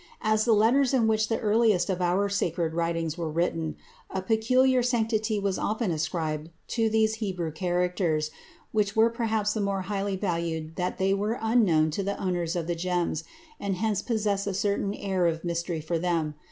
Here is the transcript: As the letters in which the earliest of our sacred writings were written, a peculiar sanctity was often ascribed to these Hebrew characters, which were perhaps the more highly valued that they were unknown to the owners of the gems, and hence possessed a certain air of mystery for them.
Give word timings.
As 0.23 0.45
the 0.45 0.53
letters 0.53 0.95
in 0.95 1.05
which 1.05 1.29
the 1.29 1.39
earliest 1.39 1.87
of 1.87 2.01
our 2.01 2.27
sacred 2.27 2.73
writings 2.73 3.19
were 3.19 3.29
written, 3.29 3.75
a 4.09 4.19
peculiar 4.23 4.81
sanctity 4.81 5.37
was 5.37 5.59
often 5.59 5.91
ascribed 5.91 6.49
to 6.69 6.89
these 6.89 7.17
Hebrew 7.21 7.51
characters, 7.51 8.31
which 8.71 8.95
were 8.95 9.11
perhaps 9.11 9.53
the 9.53 9.61
more 9.61 9.81
highly 9.81 10.15
valued 10.15 10.75
that 10.75 10.97
they 10.97 11.13
were 11.13 11.37
unknown 11.39 11.91
to 11.91 12.01
the 12.01 12.19
owners 12.19 12.55
of 12.55 12.65
the 12.65 12.73
gems, 12.73 13.23
and 13.59 13.75
hence 13.75 14.01
possessed 14.01 14.47
a 14.47 14.55
certain 14.55 14.95
air 14.95 15.27
of 15.27 15.43
mystery 15.45 15.81
for 15.81 15.99
them. 15.99 16.33